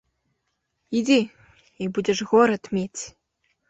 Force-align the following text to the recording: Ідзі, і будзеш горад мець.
Ідзі, 1.01 1.19
і 1.85 1.93
будзеш 2.01 2.19
горад 2.35 2.63
мець. 2.77 3.01